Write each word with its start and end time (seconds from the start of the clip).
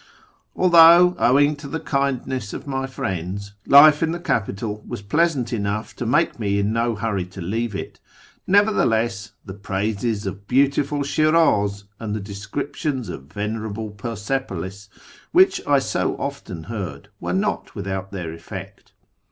Although, 0.55 1.15
owing 1.19 1.55
to 1.57 1.67
the 1.67 1.79
kindness 1.79 2.53
of 2.53 2.65
my 2.65 2.87
friends, 2.87 3.53
life 3.67 4.01
in 4.01 4.13
the 4.13 4.19
capital 4.19 4.83
was 4.87 5.03
pleasant 5.03 5.53
enough 5.53 5.95
to 5.97 6.07
make 6.07 6.39
me 6.39 6.57
in 6.57 6.73
no 6.73 6.95
liuriy 6.95 7.29
to 7.29 7.39
leave 7.39 7.75
it, 7.75 7.99
nevertheless 8.47 9.33
the 9.45 9.53
praises 9.53 10.25
of 10.25 10.47
beautiful 10.47 11.03
Shiniz 11.03 11.83
and 11.99 12.15
the 12.15 12.19
descrip 12.19 12.73
tions 12.73 13.09
of 13.09 13.31
venerable 13.31 13.91
Persepolis 13.91 14.89
w^hich 15.35 15.61
I 15.67 15.77
so 15.77 16.15
often 16.17 16.63
heard 16.63 17.09
were 17.19 17.31
not 17.31 17.75
without 17.75 18.11
their 18.11 18.33
effect. 18.33 18.93